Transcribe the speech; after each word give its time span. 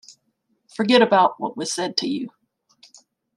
Forget 0.73 1.03
about 1.03 1.39
what 1.39 1.55
was 1.55 1.71
said 1.71 1.95
to 1.97 2.07
you. 2.07 2.31